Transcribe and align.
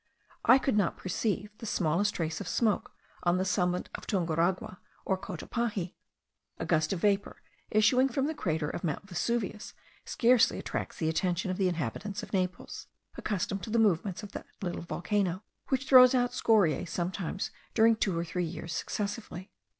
I 0.45 0.57
could 0.57 0.75
not 0.75 0.97
perceive 0.97 1.51
the 1.59 1.67
smallest 1.67 2.15
trace 2.15 2.41
of 2.41 2.47
smoke 2.47 2.93
on 3.21 3.37
the 3.37 3.45
summit 3.45 3.87
of 3.93 4.07
Tunguragua 4.07 4.79
or 5.05 5.15
Cotopaxi. 5.15 5.93
A 6.57 6.65
gust 6.65 6.91
of 6.91 7.01
vapour 7.01 7.43
issuing 7.69 8.09
from 8.09 8.25
the 8.25 8.33
crater 8.33 8.67
of 8.67 8.83
Mount 8.83 9.07
Vesuvius 9.07 9.75
scarcely 10.03 10.57
attracts 10.57 10.97
the 10.97 11.07
attention 11.07 11.51
of 11.51 11.57
the 11.57 11.69
inhabitants 11.69 12.23
of 12.23 12.33
Naples, 12.33 12.87
accustomed 13.15 13.61
to 13.61 13.69
the 13.69 13.77
movements 13.77 14.23
of 14.23 14.31
that 14.31 14.47
little 14.63 14.81
volcano, 14.81 15.43
which 15.67 15.85
throws 15.87 16.15
out 16.15 16.31
scoriae 16.31 16.89
sometimes 16.89 17.51
during 17.75 17.95
two 17.95 18.17
or 18.17 18.25
three 18.25 18.43
years 18.45 18.73
successively. 18.73 19.51